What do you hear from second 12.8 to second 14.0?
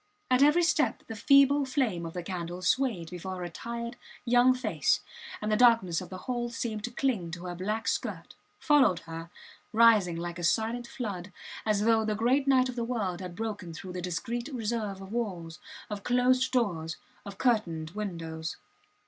world had broken through